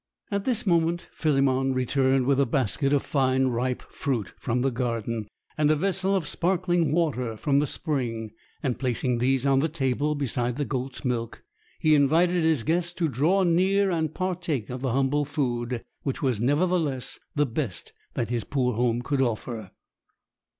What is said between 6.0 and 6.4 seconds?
of